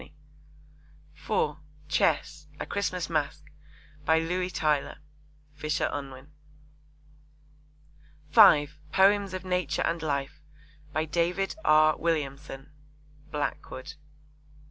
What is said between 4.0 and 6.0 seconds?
By Louis Tylor. (Fisher